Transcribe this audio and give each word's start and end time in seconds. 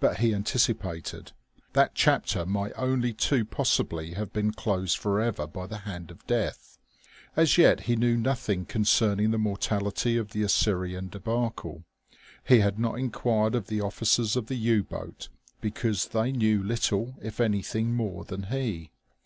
But 0.00 0.20
he 0.20 0.32
anticipated. 0.34 1.32
That 1.74 1.94
chapter 1.94 2.46
might 2.46 2.72
only 2.74 3.12
too 3.12 3.44
possibly 3.44 4.12
have 4.14 4.32
been 4.32 4.52
closed 4.54 4.96
forever 4.96 5.46
by 5.46 5.66
the 5.66 5.76
hand 5.84 6.10
of 6.10 6.26
Death. 6.26 6.78
As 7.36 7.58
yet 7.58 7.80
he 7.80 7.94
knew 7.94 8.16
nothing 8.16 8.64
concerning 8.64 9.30
the 9.30 9.36
mortality 9.36 10.16
of 10.16 10.30
the 10.30 10.42
Assyrian 10.42 11.10
débâcle. 11.10 11.84
He 12.42 12.60
had 12.60 12.78
not 12.78 12.98
enquired 12.98 13.54
of 13.54 13.66
the 13.66 13.82
officers 13.82 14.36
of 14.36 14.46
the 14.46 14.56
U 14.56 14.84
boat 14.84 15.28
because 15.60 16.06
they 16.08 16.32
knew 16.32 16.62
little 16.62 17.16
if 17.20 17.38
anything 17.38 17.92
more 17.94 18.24
than 18.24 18.44
he. 18.44 18.90